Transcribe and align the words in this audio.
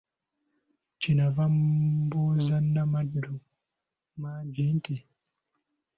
Kye 0.99 1.13
nava 1.17 1.43
mbuuza 1.55 2.57
n'amaddu 2.73 3.33
mangi 4.21 4.63
nti, 4.77 4.95